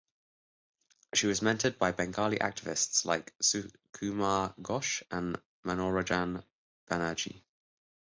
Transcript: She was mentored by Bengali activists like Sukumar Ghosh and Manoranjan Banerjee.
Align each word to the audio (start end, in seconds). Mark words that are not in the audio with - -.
She 1.13 1.27
was 1.27 1.41
mentored 1.41 1.77
by 1.77 1.91
Bengali 1.91 2.39
activists 2.39 3.05
like 3.05 3.37
Sukumar 3.37 4.57
Ghosh 4.59 5.03
and 5.11 5.39
Manoranjan 5.63 6.43
Banerjee. 6.89 7.43